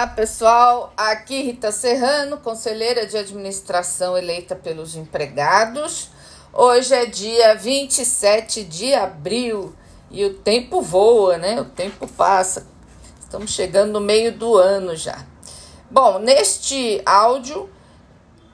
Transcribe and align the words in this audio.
Olá, 0.00 0.06
pessoal. 0.06 0.94
Aqui 0.96 1.42
Rita 1.42 1.70
Serrano, 1.70 2.38
conselheira 2.38 3.06
de 3.06 3.18
administração 3.18 4.16
eleita 4.16 4.56
pelos 4.56 4.96
empregados. 4.96 6.08
Hoje 6.54 6.94
é 6.94 7.04
dia 7.04 7.54
27 7.54 8.64
de 8.64 8.94
abril 8.94 9.74
e 10.10 10.24
o 10.24 10.32
tempo 10.32 10.80
voa, 10.80 11.36
né? 11.36 11.60
O 11.60 11.66
tempo 11.66 12.08
passa. 12.08 12.66
Estamos 13.20 13.50
chegando 13.50 13.92
no 13.92 14.00
meio 14.00 14.32
do 14.32 14.56
ano 14.56 14.96
já. 14.96 15.22
Bom, 15.90 16.18
neste 16.18 17.02
áudio 17.04 17.68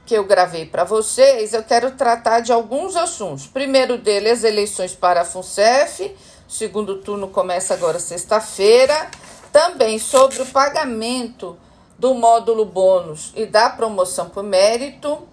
que 0.05 0.19
eu 0.19 0.25
gravei 0.25 0.67
para 0.67 0.83
vocês, 0.83 1.55
eu 1.55 1.63
quero 1.63 1.93
tratar 1.93 2.41
de 2.41 2.51
alguns 2.51 2.97
assuntos. 2.97 3.47
Primeiro 3.47 3.99
deles, 3.99 4.39
as 4.39 4.43
eleições 4.43 4.97
para 4.97 5.21
a 5.21 5.25
FUNCEF. 5.25 6.13
O 6.49 6.53
segundo 6.53 6.97
turno 7.03 7.29
começa 7.29 7.73
agora 7.73 8.01
sexta-feira. 8.01 9.11
Também 9.57 9.99
sobre 9.99 10.43
o 10.43 10.45
pagamento 10.45 11.57
do 11.99 12.13
módulo 12.13 12.67
bônus 12.67 13.33
e 13.35 13.47
da 13.47 13.71
promoção 13.71 14.29
por 14.29 14.43
mérito, 14.43 15.27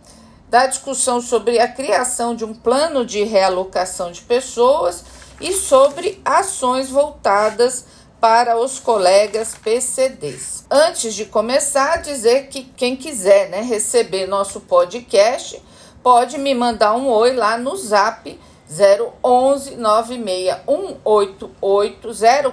da 0.47 0.65
discussão 0.65 1.19
sobre 1.19 1.59
a 1.59 1.67
criação 1.67 2.33
de 2.33 2.45
um 2.45 2.53
plano 2.53 3.05
de 3.05 3.21
realocação 3.25 4.13
de 4.13 4.21
pessoas 4.21 5.03
e 5.41 5.51
sobre 5.51 6.21
ações 6.23 6.89
voltadas 6.89 7.83
para 8.21 8.57
os 8.57 8.79
colegas 8.79 9.55
PCDs. 9.61 10.63
Antes 10.71 11.13
de 11.15 11.25
começar, 11.25 11.97
dizer 11.97 12.47
que 12.47 12.63
quem 12.63 12.95
quiser 12.95 13.49
né, 13.49 13.61
receber 13.61 14.25
nosso 14.25 14.61
podcast 14.61 15.61
pode 16.01 16.37
me 16.37 16.55
mandar 16.55 16.93
um 16.93 17.09
oi 17.09 17.35
lá 17.35 17.57
no 17.57 17.75
zap 17.75 18.39
011 19.23 19.75
96188 19.75 22.09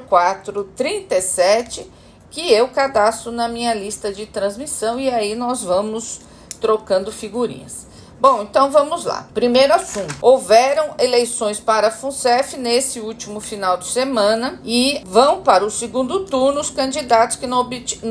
0437 0.09 1.91
que 2.31 2.53
eu 2.53 2.69
cadastro 2.69 3.33
na 3.33 3.49
minha 3.49 3.75
lista 3.75 4.13
de 4.13 4.27
transmissão 4.27 5.01
e 5.01 5.11
aí 5.11 5.35
nós 5.35 5.63
vamos 5.63 6.21
trocando 6.61 7.11
figurinhas. 7.11 7.87
Bom, 8.21 8.43
então 8.43 8.71
vamos 8.71 9.07
lá. 9.07 9.27
Primeiro 9.33 9.73
assunto: 9.73 10.15
houveram 10.21 10.91
eleições 10.99 11.59
para 11.59 11.89
a 11.89 11.91
FUNCEF 11.91 12.59
nesse 12.59 13.01
último 13.01 13.41
final 13.41 13.79
de 13.79 13.87
semana 13.87 14.61
e 14.63 15.01
vão 15.07 15.43
para 15.43 15.65
o 15.65 15.71
segundo 15.71 16.27
turno 16.27 16.61
os 16.61 16.69
candidatos 16.69 17.37
que 17.37 17.47
não, 17.47 17.67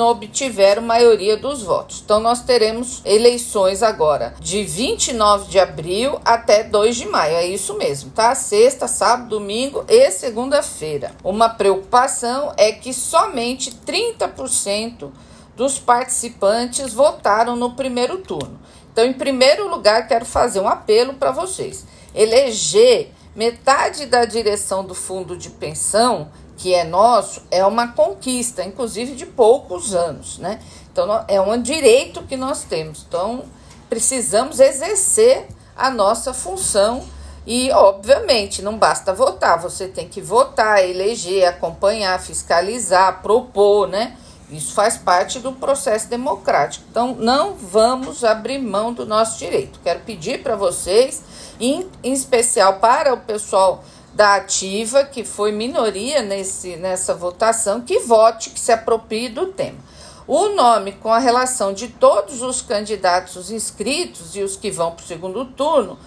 obtiveram 0.09 0.81
maioria 0.81 1.37
dos 1.37 1.61
votos. 1.61 2.02
Então, 2.03 2.19
nós 2.19 2.41
teremos 2.41 3.03
eleições 3.05 3.83
agora 3.83 4.33
de 4.39 4.63
29 4.63 5.47
de 5.47 5.59
abril 5.59 6.19
até 6.25 6.63
2 6.63 6.95
de 6.95 7.05
maio. 7.05 7.35
É 7.35 7.45
isso 7.45 7.77
mesmo, 7.77 8.09
tá? 8.09 8.33
Sexta, 8.33 8.87
sábado, 8.87 9.30
domingo 9.30 9.85
e 9.87 10.09
segunda-feira. 10.09 11.11
Uma 11.23 11.49
preocupação 11.49 12.52
é 12.57 12.71
que 12.71 12.95
somente 12.95 13.69
30% 13.85 15.11
dos 15.55 15.77
participantes 15.77 16.93
votaram 16.93 17.55
no 17.55 17.71
primeiro 17.71 18.19
turno. 18.19 18.57
Então, 19.00 19.09
em 19.09 19.14
primeiro 19.14 19.69
lugar, 19.69 20.09
quero 20.09 20.25
fazer 20.25 20.59
um 20.59 20.67
apelo 20.67 21.14
para 21.14 21.31
vocês. 21.31 21.86
Eleger 22.14 23.11
metade 23.33 24.05
da 24.08 24.25
direção 24.25 24.83
do 24.83 24.94
fundo 24.94 25.38
de 25.38 25.52
pensão, 25.52 26.28
que 26.58 26.73
é 26.73 26.83
nosso, 26.83 27.44
é 27.50 27.66
uma 27.66 27.94
conquista, 27.94 28.61
inclusive 28.61 29.16
de 29.16 29.25
poucos 29.25 29.95
anos, 29.95 30.38
né? 30.38 30.59
Então, 30.92 31.23
é 31.30 31.39
um 31.39 31.61
direito 31.61 32.23
que 32.23 32.36
nós 32.36 32.66
temos. 32.66 33.05
Então, 33.08 33.45
precisamos 33.89 34.59
exercer 34.59 35.47
a 35.77 35.89
nossa 35.89 36.33
função 36.33 37.02
e, 37.47 37.72
obviamente, 37.72 38.61
não 38.61 38.77
basta 38.77 39.14
votar, 39.14 39.61
você 39.61 39.88
tem 39.88 40.09
que 40.09 40.20
votar, 40.20 40.83
eleger, 40.83 41.47
acompanhar, 41.47 42.20
fiscalizar, 42.20 43.22
propor, 43.22 43.88
né? 43.88 44.17
Isso 44.50 44.73
faz 44.73 44.97
parte 44.97 45.39
do 45.39 45.52
processo 45.52 46.08
democrático. 46.08 46.86
Então, 46.89 47.15
não 47.15 47.54
vamos 47.54 48.23
abrir 48.23 48.60
mão 48.60 48.93
do 48.93 49.05
nosso 49.05 49.37
direito. 49.37 49.80
Quero 49.83 49.99
pedir 50.02 50.42
para 50.42 50.55
vocês, 50.55 51.21
em, 51.60 51.87
em, 52.04 52.14
especial 52.14 52.80
para 52.80 53.14
o 53.14 53.17
pessoal 53.17 53.83
da 54.14 54.36
ativa, 54.36 55.04
que 55.04 55.23
foi 55.23 55.52
minoria 55.52 56.21
nesse, 56.21 56.76
nessa 56.77 57.14
votação, 57.14 57.82
que 57.82 57.99
vote, 57.99 58.49
que 58.49 58.59
se 58.59 58.71
aproprie 58.71 59.30
do 59.30 59.48
tema. 59.48 59.77
O 60.27 60.49
nome 60.49 60.93
com 60.93 61.11
a 61.11 61.20
relação 61.20 61.73
de 61.73 61.88
todos 61.88 62.42
os 62.42 62.61
candidatos 62.61 63.52
inscritos 63.52 64.36
e 64.36 64.42
os 64.42 64.55
que 64.55 64.71
vão 64.71 64.92
para 64.92 65.04
o 65.04 65.08
segundo 65.08 65.45
turno 65.45 65.98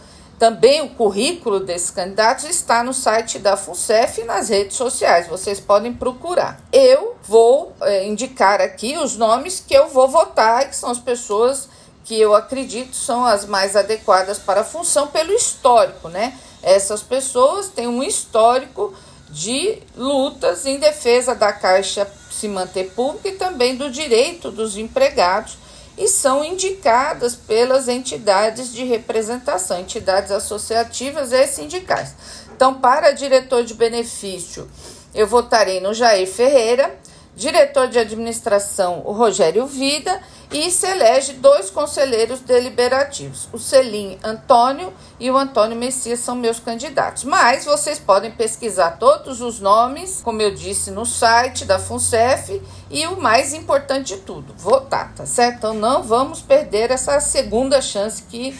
também 0.42 0.82
o 0.82 0.88
currículo 0.88 1.60
desses 1.60 1.92
candidatos 1.92 2.47
está 2.47 2.82
no 2.82 2.92
site 2.92 3.38
da 3.38 3.56
FUNCEF 3.56 4.22
e 4.22 4.25
nas 4.25 4.48
redes 4.48 4.76
sociais, 4.76 5.28
vocês 5.28 5.60
podem 5.60 5.92
procurar. 5.92 6.60
Eu 6.72 7.11
vou 7.32 7.72
é, 7.81 8.06
indicar 8.06 8.60
aqui 8.60 8.98
os 8.98 9.16
nomes 9.16 9.65
que 9.66 9.72
eu 9.72 9.88
vou 9.88 10.06
votar, 10.06 10.69
que 10.69 10.76
são 10.76 10.91
as 10.91 10.98
pessoas 10.98 11.66
que 12.04 12.20
eu 12.20 12.34
acredito 12.34 12.94
são 12.94 13.25
as 13.25 13.47
mais 13.47 13.75
adequadas 13.75 14.38
para 14.38 14.60
a 14.60 14.65
função 14.65 15.06
pelo 15.06 15.32
histórico, 15.32 16.10
né? 16.10 16.38
Essas 16.62 17.03
pessoas 17.03 17.69
têm 17.69 17.87
um 17.87 18.03
histórico 18.03 18.93
de 19.31 19.78
lutas 19.97 20.66
em 20.66 20.78
defesa 20.78 21.34
da 21.34 21.54
Caixa 21.54 22.06
se 22.31 22.48
manter 22.48 22.91
pública 22.91 23.28
e 23.28 23.32
também 23.32 23.76
do 23.76 23.91
direito 23.91 24.50
dos 24.50 24.76
empregados 24.76 25.56
e 25.97 26.09
são 26.09 26.44
indicadas 26.44 27.34
pelas 27.34 27.88
entidades 27.88 28.70
de 28.75 28.84
representação, 28.84 29.81
entidades 29.81 30.31
associativas 30.31 31.32
e 31.32 31.47
sindicais. 31.47 32.14
Então, 32.54 32.75
para 32.75 33.12
diretor 33.12 33.64
de 33.64 33.72
benefício, 33.72 34.69
eu 35.14 35.26
votarei 35.26 35.81
no 35.81 35.93
Jair 35.93 36.26
Ferreira, 36.26 36.94
diretor 37.34 37.88
de 37.88 37.98
administração, 37.98 39.03
o 39.04 39.12
Rogério 39.12 39.66
Vida, 39.66 40.20
e 40.53 40.70
se 40.70 40.87
elege 40.87 41.32
dois 41.34 41.70
conselheiros 41.70 42.41
deliberativos. 42.41 43.48
O 43.53 43.59
Celim 43.59 44.19
Antônio 44.22 44.93
e 45.19 45.31
o 45.31 45.37
Antônio 45.37 45.76
Messias 45.76 46.20
são 46.20 46.37
meus 46.37 46.60
candidatos. 46.60 47.25
Mas 47.25 47.65
vocês 47.65 47.98
podem 47.98 48.31
pesquisar 48.31 48.93
todos 48.98 49.41
os 49.41 49.60
nomes, 49.60 50.20
como 50.22 50.43
eu 50.43 50.54
disse, 50.54 50.91
no 50.91 51.06
site 51.06 51.65
da 51.65 51.78
FUNCEF 51.78 52.60
e 52.91 53.06
o 53.06 53.20
mais 53.20 53.54
importante 53.54 54.14
de 54.14 54.20
tudo, 54.20 54.53
votar, 54.56 55.14
tá 55.14 55.25
certo? 55.25 55.56
Então 55.56 55.75
não 55.75 56.03
vamos 56.03 56.43
perder 56.43 56.91
essa 56.91 57.19
segunda 57.20 57.81
chance 57.81 58.22
que 58.25 58.54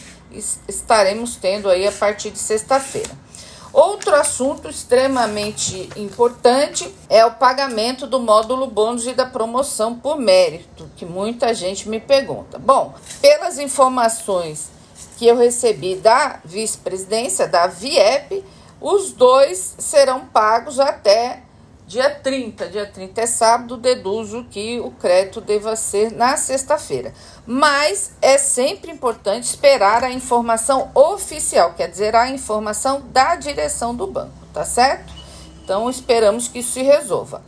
estaremos 0.67 1.35
tendo 1.35 1.69
aí 1.69 1.87
a 1.87 1.91
partir 1.91 2.31
de 2.31 2.39
sexta-feira. 2.39 3.11
Outro 3.73 4.13
assunto 4.15 4.69
extremamente 4.69 5.89
importante 5.95 6.93
é 7.09 7.25
o 7.25 7.33
pagamento 7.33 8.05
do 8.05 8.19
módulo 8.19 8.67
bônus 8.67 9.07
e 9.07 9.13
da 9.13 9.25
promoção 9.25 9.95
por 9.95 10.15
mérito, 10.15 10.87
que 10.95 11.05
muita 11.05 11.55
gente 11.55 11.89
me 11.89 11.99
pergunta. 11.99 12.59
Bom, 12.59 12.93
pelas 13.19 13.57
informações 13.57 14.69
que 15.17 15.25
eu 15.25 15.35
recebi 15.35 15.95
da 15.95 16.39
vice-presidência, 16.45 17.47
da 17.47 17.65
VIEP, 17.65 18.45
os 18.79 19.11
dois 19.11 19.75
serão 19.79 20.25
pagos 20.25 20.79
até 20.79 21.42
dia 21.87 22.09
30. 22.09 22.67
Dia 22.69 22.85
30 22.85 23.21
é 23.21 23.25
sábado, 23.25 23.77
deduzo 23.77 24.45
que 24.49 24.79
o 24.79 24.91
crédito 24.91 25.41
deva 25.41 25.75
ser 25.75 26.11
na 26.11 26.37
sexta-feira. 26.37 27.13
Mas 27.45 28.13
é 28.21 28.37
sempre 28.37 28.91
importante 28.91 29.43
esperar 29.43 30.03
a 30.03 30.11
informação 30.11 30.91
oficial, 30.93 31.73
quer 31.73 31.89
dizer, 31.89 32.15
a 32.15 32.29
informação 32.29 33.01
da 33.11 33.35
direção 33.35 33.95
do 33.95 34.07
banco, 34.07 34.33
tá 34.53 34.65
certo? 34.65 35.13
Então 35.63 35.89
esperamos 35.89 36.47
que 36.47 36.59
isso 36.59 36.73
se 36.73 36.81
resolva. 36.81 37.41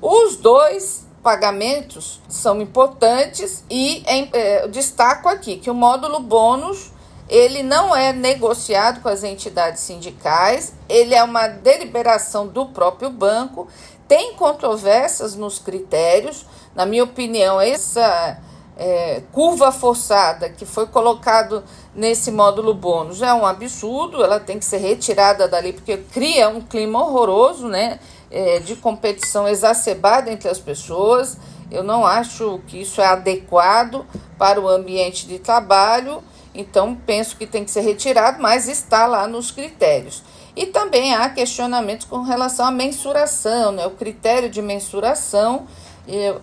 Os 0.00 0.36
dois 0.36 1.06
pagamentos 1.22 2.20
são 2.28 2.60
importantes 2.60 3.64
e 3.70 4.02
é, 4.32 4.66
destaco 4.68 5.28
aqui 5.28 5.56
que 5.56 5.70
o 5.70 5.74
módulo 5.74 6.20
bônus 6.20 6.90
ele 7.30 7.62
não 7.62 7.94
é 7.94 8.12
negociado 8.12 9.00
com 9.00 9.08
as 9.08 9.22
entidades 9.22 9.82
sindicais, 9.82 10.74
ele 10.88 11.14
é 11.14 11.22
uma 11.22 11.46
deliberação 11.46 12.48
do 12.48 12.66
próprio 12.66 13.08
banco, 13.08 13.68
tem 14.08 14.34
controvérsias 14.34 15.36
nos 15.36 15.60
critérios. 15.60 16.44
Na 16.74 16.84
minha 16.84 17.04
opinião, 17.04 17.60
essa 17.60 18.36
é, 18.76 19.22
curva 19.30 19.70
forçada 19.70 20.48
que 20.50 20.66
foi 20.66 20.88
colocado 20.88 21.62
nesse 21.94 22.32
módulo 22.32 22.74
bônus 22.74 23.22
é 23.22 23.32
um 23.32 23.46
absurdo, 23.46 24.24
ela 24.24 24.40
tem 24.40 24.58
que 24.58 24.64
ser 24.64 24.78
retirada 24.78 25.46
dali, 25.46 25.72
porque 25.72 25.98
cria 25.98 26.48
um 26.48 26.60
clima 26.60 27.00
horroroso, 27.00 27.68
né? 27.68 28.00
É, 28.28 28.58
de 28.58 28.74
competição 28.74 29.46
exacerbada 29.46 30.32
entre 30.32 30.48
as 30.48 30.58
pessoas. 30.58 31.36
Eu 31.70 31.84
não 31.84 32.04
acho 32.04 32.60
que 32.66 32.80
isso 32.80 33.00
é 33.00 33.06
adequado 33.06 34.04
para 34.36 34.60
o 34.60 34.68
ambiente 34.68 35.28
de 35.28 35.38
trabalho 35.38 36.20
então, 36.54 36.96
penso 37.06 37.36
que 37.36 37.46
tem 37.46 37.64
que 37.64 37.70
ser 37.70 37.82
retirado, 37.82 38.42
mas 38.42 38.68
está 38.68 39.06
lá 39.06 39.26
nos 39.26 39.50
critérios. 39.50 40.22
E 40.56 40.66
também 40.66 41.14
há 41.14 41.28
questionamentos 41.30 42.06
com 42.06 42.22
relação 42.22 42.66
à 42.66 42.70
mensuração, 42.70 43.72
né? 43.72 43.86
o 43.86 43.92
critério 43.92 44.50
de 44.50 44.60
mensuração. 44.60 45.66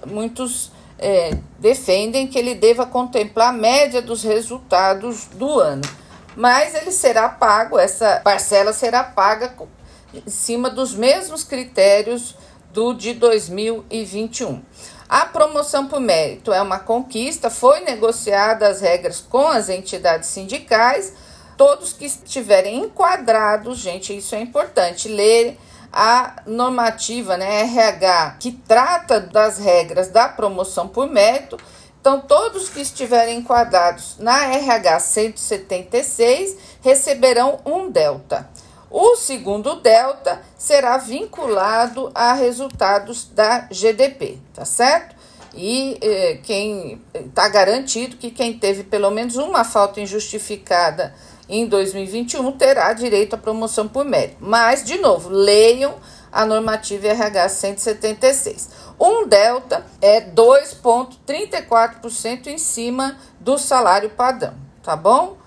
muitos 0.05 0.71
é, 0.97 1.37
defendem 1.59 2.25
que 2.25 2.39
ele 2.39 2.55
deva 2.55 2.85
contemplar 2.85 3.49
a 3.49 3.53
média 3.53 4.01
dos 4.01 4.23
resultados 4.23 5.25
do 5.33 5.59
ano. 5.59 5.83
Mas 6.35 6.75
ele 6.75 6.91
será 6.91 7.27
pago, 7.27 7.77
essa 7.77 8.21
parcela 8.23 8.71
será 8.71 9.03
paga 9.03 9.53
em 10.13 10.29
cima 10.29 10.69
dos 10.69 10.93
mesmos 10.93 11.43
critérios 11.43 12.35
do 12.71 12.93
de 12.93 13.13
2021. 13.13 14.61
A 15.09 15.25
promoção 15.25 15.87
por 15.87 16.01
mérito 16.01 16.51
é 16.51 16.61
uma 16.61 16.79
conquista, 16.79 17.49
foi 17.49 17.79
negociada 17.79 18.67
as 18.67 18.81
regras 18.81 19.21
com 19.21 19.47
as 19.47 19.69
entidades 19.69 20.27
sindicais. 20.27 21.13
Todos 21.55 21.93
que 21.93 22.05
estiverem 22.05 22.83
enquadrados, 22.83 23.77
gente, 23.77 24.15
isso 24.15 24.35
é 24.35 24.41
importante, 24.41 25.07
ler 25.07 25.57
a 25.93 26.41
normativa, 26.45 27.37
né, 27.37 27.61
RH, 27.61 28.35
que 28.39 28.51
trata 28.51 29.21
das 29.21 29.57
regras 29.57 30.09
da 30.09 30.27
promoção 30.27 30.89
por 30.89 31.09
mérito. 31.09 31.57
Então, 32.01 32.19
todos 32.19 32.69
que 32.69 32.81
estiverem 32.81 33.39
enquadrados 33.39 34.17
na 34.19 34.45
RH 34.53 34.99
176 34.99 36.57
receberão 36.81 37.59
um 37.65 37.89
delta. 37.89 38.47
O 38.89 39.15
segundo 39.15 39.75
delta 39.75 40.41
será 40.57 40.97
vinculado 40.97 42.09
a 42.15 42.33
resultados 42.33 43.25
da 43.25 43.67
GDP, 43.69 44.39
tá 44.53 44.63
certo? 44.63 45.15
E 45.53 45.97
eh, 46.01 46.39
quem 46.43 47.01
está 47.13 47.49
garantido 47.49 48.15
que 48.15 48.31
quem 48.31 48.57
teve 48.57 48.83
pelo 48.83 49.09
menos 49.09 49.35
uma 49.35 49.63
falta 49.63 49.99
injustificada 49.99 51.13
em 51.49 51.65
2021 51.65 52.51
terá 52.53 52.93
direito 52.93 53.33
à 53.33 53.37
promoção 53.37 53.87
por 53.87 54.05
mérito. 54.05 54.37
Mas, 54.39 54.83
de 54.83 54.97
novo, 54.97 55.29
leiam 55.29 55.95
a 56.31 56.45
normativa 56.45 57.07
RH 57.07 57.49
176. 57.49 58.69
Um 58.99 59.27
delta 59.27 59.83
é 60.01 60.21
2,34% 60.21 62.47
em 62.47 62.57
cima 62.57 63.17
do 63.39 63.57
salário 63.57 64.09
padrão, 64.09 64.53
tá 64.83 64.95
bom? 64.95 65.37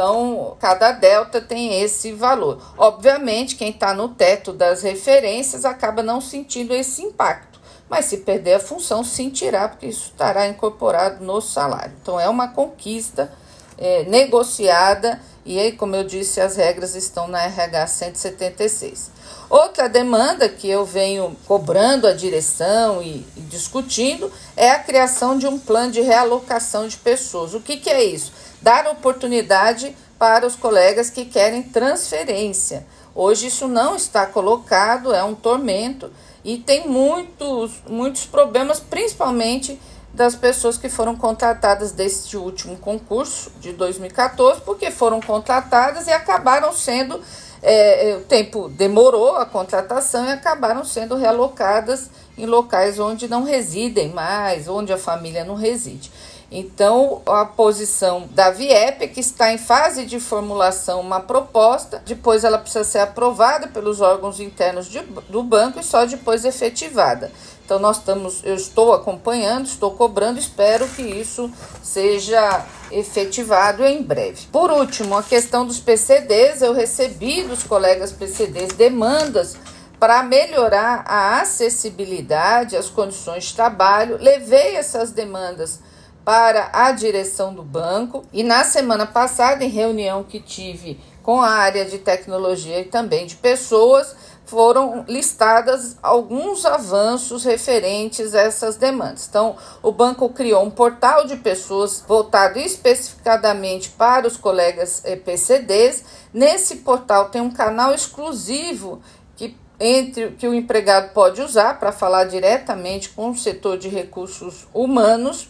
Então, 0.00 0.56
cada 0.58 0.92
delta 0.92 1.42
tem 1.42 1.82
esse 1.82 2.10
valor. 2.12 2.58
Obviamente, 2.78 3.54
quem 3.54 3.68
está 3.68 3.92
no 3.92 4.08
teto 4.08 4.50
das 4.50 4.80
referências 4.80 5.66
acaba 5.66 6.02
não 6.02 6.22
sentindo 6.22 6.72
esse 6.72 7.02
impacto, 7.02 7.60
mas 7.86 8.06
se 8.06 8.16
perder 8.16 8.54
a 8.54 8.60
função, 8.60 9.04
sentirá, 9.04 9.68
porque 9.68 9.84
isso 9.84 10.06
estará 10.06 10.48
incorporado 10.48 11.22
no 11.22 11.38
salário. 11.42 11.92
Então, 12.00 12.18
é 12.18 12.26
uma 12.30 12.48
conquista 12.48 13.30
é, 13.76 14.04
negociada 14.04 15.20
e 15.44 15.58
aí, 15.58 15.72
como 15.72 15.96
eu 15.96 16.04
disse, 16.04 16.40
as 16.40 16.56
regras 16.56 16.94
estão 16.94 17.26
na 17.26 17.42
RH 17.42 17.86
176. 17.86 19.10
Outra 19.48 19.88
demanda 19.88 20.48
que 20.48 20.68
eu 20.68 20.84
venho 20.84 21.36
cobrando 21.46 22.06
a 22.06 22.12
direção 22.12 23.02
e, 23.02 23.26
e 23.36 23.40
discutindo 23.50 24.30
é 24.56 24.70
a 24.70 24.78
criação 24.78 25.36
de 25.36 25.46
um 25.46 25.58
plano 25.58 25.92
de 25.92 26.00
realocação 26.02 26.86
de 26.86 26.96
pessoas. 26.96 27.52
O 27.52 27.60
que, 27.60 27.78
que 27.78 27.90
é 27.90 28.04
isso? 28.04 28.32
Dar 28.60 28.86
oportunidade 28.86 29.96
para 30.18 30.46
os 30.46 30.54
colegas 30.54 31.08
que 31.08 31.24
querem 31.24 31.62
transferência. 31.62 32.86
Hoje 33.14 33.46
isso 33.46 33.66
não 33.66 33.96
está 33.96 34.26
colocado, 34.26 35.14
é 35.14 35.24
um 35.24 35.34
tormento 35.34 36.10
e 36.44 36.58
tem 36.58 36.88
muitos, 36.88 37.82
muitos 37.88 38.24
problemas, 38.26 38.80
principalmente 38.80 39.80
das 40.12 40.34
pessoas 40.34 40.76
que 40.76 40.88
foram 40.88 41.16
contratadas 41.16 41.92
deste 41.92 42.36
último 42.36 42.76
concurso 42.76 43.50
de 43.60 43.72
2014, 43.72 44.60
porque 44.62 44.90
foram 44.90 45.20
contratadas 45.20 46.06
e 46.06 46.12
acabaram 46.12 46.72
sendo. 46.72 47.20
É, 47.62 48.10
é, 48.10 48.16
o 48.16 48.20
tempo 48.20 48.70
demorou 48.70 49.36
a 49.36 49.44
contratação 49.44 50.24
e 50.24 50.30
acabaram 50.30 50.82
sendo 50.82 51.14
realocadas 51.14 52.08
em 52.38 52.46
locais 52.46 52.98
onde 52.98 53.28
não 53.28 53.42
residem 53.42 54.08
mais, 54.08 54.66
onde 54.66 54.92
a 54.94 54.98
família 54.98 55.44
não 55.44 55.54
reside. 55.54 56.10
Então, 56.52 57.22
a 57.26 57.44
posição 57.44 58.28
da 58.32 58.50
VIEP, 58.50 59.06
que 59.08 59.20
está 59.20 59.52
em 59.52 59.58
fase 59.58 60.04
de 60.04 60.18
formulação 60.18 61.00
uma 61.00 61.20
proposta, 61.20 62.02
depois 62.04 62.42
ela 62.42 62.58
precisa 62.58 62.82
ser 62.82 62.98
aprovada 62.98 63.68
pelos 63.68 64.00
órgãos 64.00 64.40
internos 64.40 64.88
de, 64.88 65.00
do 65.28 65.44
banco 65.44 65.78
e 65.78 65.84
só 65.84 66.04
depois 66.04 66.44
efetivada. 66.44 67.30
Então, 67.64 67.78
nós 67.78 67.98
estamos, 67.98 68.42
eu 68.42 68.56
estou 68.56 68.92
acompanhando, 68.92 69.66
estou 69.66 69.92
cobrando, 69.92 70.40
espero 70.40 70.88
que 70.88 71.02
isso 71.02 71.48
seja 71.80 72.66
efetivado 72.90 73.84
em 73.84 74.02
breve. 74.02 74.46
Por 74.50 74.72
último, 74.72 75.16
a 75.16 75.22
questão 75.22 75.64
dos 75.64 75.78
PCDs, 75.78 76.62
eu 76.62 76.72
recebi 76.72 77.44
dos 77.44 77.62
colegas 77.62 78.10
PCDs 78.10 78.72
demandas 78.72 79.56
para 80.00 80.20
melhorar 80.24 81.04
a 81.06 81.40
acessibilidade 81.42 82.76
às 82.76 82.90
condições 82.90 83.44
de 83.44 83.54
trabalho, 83.54 84.18
levei 84.20 84.74
essas 84.74 85.12
demandas 85.12 85.78
para 86.24 86.70
a 86.72 86.92
direção 86.92 87.54
do 87.54 87.62
banco. 87.62 88.24
E 88.32 88.42
na 88.42 88.64
semana 88.64 89.06
passada, 89.06 89.64
em 89.64 89.68
reunião 89.68 90.22
que 90.22 90.40
tive 90.40 91.00
com 91.22 91.40
a 91.40 91.50
área 91.50 91.84
de 91.84 91.98
tecnologia 91.98 92.80
e 92.80 92.84
também 92.84 93.26
de 93.26 93.36
pessoas, 93.36 94.16
foram 94.50 95.04
listadas 95.06 95.96
alguns 96.02 96.66
avanços 96.66 97.44
referentes 97.44 98.34
a 98.34 98.40
essas 98.40 98.76
demandas. 98.76 99.28
Então, 99.28 99.56
o 99.80 99.92
banco 99.92 100.28
criou 100.30 100.64
um 100.64 100.70
portal 100.70 101.24
de 101.24 101.36
pessoas 101.36 102.04
voltado 102.06 102.58
especificadamente 102.58 103.90
para 103.90 104.26
os 104.26 104.36
colegas 104.36 105.04
PCDs. 105.24 106.04
Nesse 106.34 106.76
portal 106.76 107.28
tem 107.28 107.40
um 107.40 107.50
canal 107.50 107.94
exclusivo 107.94 109.00
que 109.36 109.56
entre 109.78 110.32
que 110.32 110.48
o 110.48 110.54
empregado 110.54 111.12
pode 111.12 111.40
usar 111.40 111.78
para 111.78 111.92
falar 111.92 112.24
diretamente 112.24 113.10
com 113.10 113.30
o 113.30 113.36
setor 113.36 113.78
de 113.78 113.88
recursos 113.88 114.66
humanos 114.74 115.48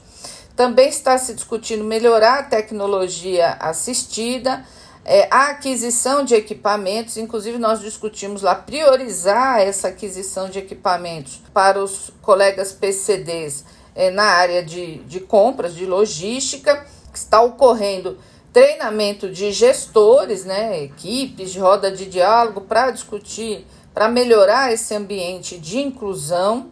também 0.61 0.91
está 0.91 1.17
se 1.17 1.33
discutindo 1.33 1.83
melhorar 1.83 2.41
a 2.41 2.43
tecnologia 2.43 3.57
assistida, 3.61 4.62
é, 5.07 5.27
a 5.31 5.49
aquisição 5.53 6.23
de 6.23 6.35
equipamentos, 6.35 7.17
inclusive 7.17 7.57
nós 7.57 7.81
discutimos 7.81 8.43
lá 8.43 8.55
priorizar 8.55 9.59
essa 9.59 9.89
aquisição 9.89 10.51
de 10.51 10.59
equipamentos 10.59 11.41
para 11.55 11.83
os 11.83 12.12
colegas 12.21 12.75
PCDs 12.75 13.65
é, 13.95 14.11
na 14.11 14.25
área 14.25 14.62
de, 14.62 14.97
de 15.05 15.21
compras, 15.21 15.75
de 15.75 15.87
logística, 15.87 16.85
que 17.11 17.17
está 17.17 17.41
ocorrendo 17.41 18.19
treinamento 18.53 19.31
de 19.31 19.53
gestores, 19.53 20.45
né, 20.45 20.83
equipes 20.83 21.53
de 21.53 21.59
roda 21.59 21.91
de 21.91 22.05
diálogo 22.05 22.61
para 22.61 22.91
discutir, 22.91 23.67
para 23.95 24.11
melhorar 24.11 24.71
esse 24.71 24.95
ambiente 24.95 25.57
de 25.57 25.79
inclusão. 25.79 26.71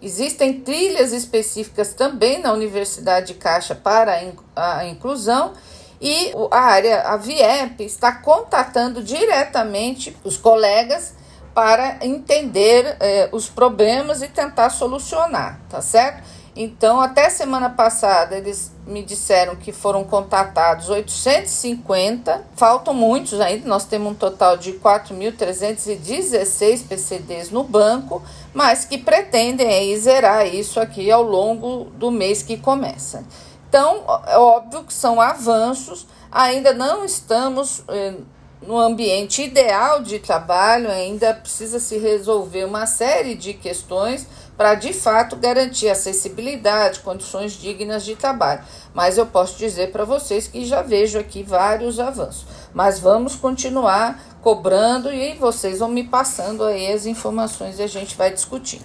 Existem 0.00 0.60
trilhas 0.60 1.12
específicas 1.12 1.92
também 1.92 2.40
na 2.40 2.52
Universidade 2.52 3.28
de 3.28 3.34
Caixa 3.34 3.74
para 3.74 4.20
a 4.54 4.86
inclusão 4.86 5.54
e 6.00 6.32
a 6.50 6.60
área, 6.60 7.02
a 7.02 7.16
VIEP, 7.16 7.82
está 7.82 8.12
contatando 8.12 9.02
diretamente 9.02 10.16
os 10.22 10.36
colegas 10.36 11.14
para 11.52 11.98
entender 12.02 12.96
eh, 13.00 13.28
os 13.32 13.48
problemas 13.48 14.22
e 14.22 14.28
tentar 14.28 14.70
solucionar, 14.70 15.60
tá 15.68 15.82
certo? 15.82 16.22
Então, 16.60 17.00
até 17.00 17.30
semana 17.30 17.70
passada, 17.70 18.36
eles 18.36 18.72
me 18.84 19.04
disseram 19.04 19.54
que 19.54 19.70
foram 19.70 20.02
contatados 20.02 20.90
850, 20.90 22.44
faltam 22.56 22.92
muitos 22.92 23.40
ainda, 23.40 23.68
nós 23.68 23.84
temos 23.84 24.10
um 24.10 24.14
total 24.16 24.56
de 24.56 24.72
4.316 24.72 26.88
PCDs 26.88 27.52
no 27.52 27.62
banco, 27.62 28.20
mas 28.52 28.84
que 28.84 28.98
pretendem 28.98 29.68
aí 29.68 29.96
zerar 29.96 30.52
isso 30.52 30.80
aqui 30.80 31.12
ao 31.12 31.22
longo 31.22 31.84
do 31.90 32.10
mês 32.10 32.42
que 32.42 32.56
começa. 32.56 33.22
Então, 33.68 34.02
é 34.26 34.36
óbvio 34.36 34.82
que 34.82 34.92
são 34.92 35.20
avanços, 35.20 36.08
ainda 36.28 36.74
não 36.74 37.04
estamos 37.04 37.84
eh, 37.86 38.14
no 38.60 38.78
ambiente 38.78 39.42
ideal 39.42 40.02
de 40.02 40.18
trabalho, 40.18 40.90
ainda 40.90 41.32
precisa 41.32 41.78
se 41.78 41.96
resolver 41.96 42.64
uma 42.64 42.86
série 42.86 43.34
de 43.34 43.54
questões 43.54 44.26
para 44.56 44.74
de 44.74 44.92
fato 44.92 45.36
garantir 45.36 45.88
acessibilidade, 45.88 47.00
condições 47.00 47.52
dignas 47.52 48.04
de 48.04 48.16
trabalho. 48.16 48.60
Mas 48.92 49.16
eu 49.16 49.24
posso 49.24 49.56
dizer 49.56 49.92
para 49.92 50.04
vocês 50.04 50.48
que 50.48 50.66
já 50.66 50.82
vejo 50.82 51.18
aqui 51.18 51.44
vários 51.44 52.00
avanços. 52.00 52.44
Mas 52.74 52.98
vamos 52.98 53.36
continuar 53.36 54.20
cobrando 54.42 55.12
e 55.12 55.34
vocês 55.34 55.78
vão 55.78 55.88
me 55.88 56.02
passando 56.02 56.64
aí 56.64 56.92
as 56.92 57.06
informações 57.06 57.78
e 57.78 57.82
a 57.82 57.86
gente 57.86 58.16
vai 58.16 58.32
discutindo. 58.32 58.84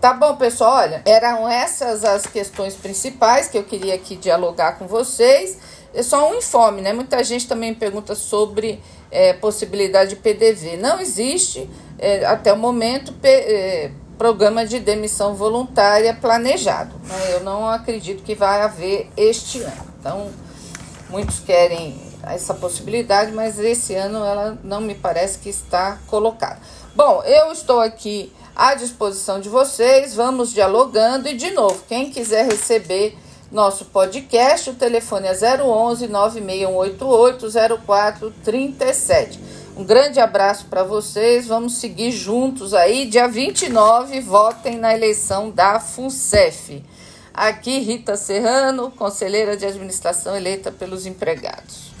Tá 0.00 0.12
bom, 0.12 0.34
pessoal? 0.34 0.78
Olha, 0.78 1.00
eram 1.06 1.48
essas 1.48 2.04
as 2.04 2.26
questões 2.26 2.74
principais 2.74 3.46
que 3.46 3.56
eu 3.56 3.62
queria 3.62 3.94
aqui 3.94 4.16
dialogar 4.16 4.72
com 4.72 4.88
vocês. 4.88 5.56
É 5.94 6.02
só 6.02 6.28
um 6.28 6.34
informe, 6.34 6.82
né? 6.82 6.92
Muita 6.92 7.22
gente 7.22 7.46
também 7.46 7.72
pergunta 7.72 8.16
sobre 8.16 8.82
é, 9.12 9.34
possibilidade 9.34 10.10
de 10.10 10.16
PDV. 10.16 10.78
Não 10.78 10.98
existe, 10.98 11.70
é, 11.98 12.24
até 12.24 12.52
o 12.52 12.56
momento, 12.56 13.14
é, 13.22 13.90
programa 14.16 14.64
de 14.66 14.80
demissão 14.80 15.34
voluntária 15.34 16.14
planejado. 16.14 16.94
Né? 17.04 17.34
Eu 17.34 17.44
não 17.44 17.68
acredito 17.68 18.22
que 18.22 18.34
vai 18.34 18.62
haver 18.62 19.10
este 19.16 19.60
ano. 19.60 19.92
Então, 20.00 20.30
muitos 21.10 21.38
querem 21.40 22.00
essa 22.22 22.54
possibilidade, 22.54 23.32
mas 23.32 23.58
esse 23.58 23.94
ano 23.94 24.24
ela 24.24 24.58
não 24.62 24.80
me 24.80 24.94
parece 24.94 25.38
que 25.38 25.48
está 25.48 25.98
colocada. 26.06 26.58
Bom, 26.94 27.22
eu 27.24 27.52
estou 27.52 27.80
aqui 27.80 28.32
à 28.54 28.74
disposição 28.74 29.40
de 29.40 29.48
vocês, 29.48 30.14
vamos 30.14 30.52
dialogando 30.52 31.28
e 31.28 31.34
de 31.34 31.50
novo, 31.50 31.82
quem 31.88 32.10
quiser 32.10 32.46
receber 32.46 33.18
nosso 33.52 33.84
podcast, 33.84 34.70
o 34.70 34.74
telefone 34.74 35.28
é 35.28 35.62
011 35.62 36.08
9688 36.08 37.82
0437. 37.84 39.38
Um 39.76 39.84
grande 39.84 40.18
abraço 40.18 40.66
para 40.66 40.82
vocês. 40.82 41.46
Vamos 41.46 41.76
seguir 41.76 42.12
juntos 42.12 42.72
aí. 42.72 43.06
Dia 43.06 43.28
29, 43.28 44.20
votem 44.20 44.78
na 44.78 44.94
eleição 44.94 45.50
da 45.50 45.78
FUNCEF. 45.78 46.82
Aqui, 47.34 47.78
Rita 47.78 48.16
Serrano, 48.16 48.90
conselheira 48.90 49.56
de 49.56 49.66
administração 49.66 50.34
eleita 50.34 50.72
pelos 50.72 51.04
empregados. 51.04 51.91